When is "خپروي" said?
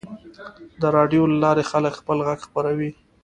2.47-2.91